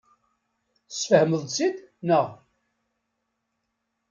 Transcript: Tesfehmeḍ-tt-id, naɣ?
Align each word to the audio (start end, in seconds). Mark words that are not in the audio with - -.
Tesfehmeḍ-tt-id, 0.89 1.77
naɣ? 2.07 2.27